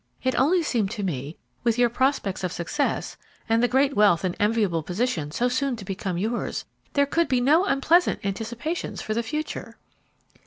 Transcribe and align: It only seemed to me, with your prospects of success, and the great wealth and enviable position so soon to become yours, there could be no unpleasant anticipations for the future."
It 0.23 0.33
only 0.33 0.63
seemed 0.63 0.89
to 0.97 1.03
me, 1.03 1.37
with 1.63 1.77
your 1.77 1.87
prospects 1.91 2.43
of 2.43 2.51
success, 2.51 3.17
and 3.47 3.61
the 3.61 3.67
great 3.67 3.95
wealth 3.95 4.23
and 4.23 4.35
enviable 4.39 4.81
position 4.81 5.29
so 5.29 5.47
soon 5.47 5.75
to 5.75 5.85
become 5.85 6.17
yours, 6.17 6.65
there 6.93 7.05
could 7.05 7.27
be 7.27 7.39
no 7.39 7.65
unpleasant 7.65 8.19
anticipations 8.25 9.03
for 9.03 9.13
the 9.13 9.21
future." 9.21 9.77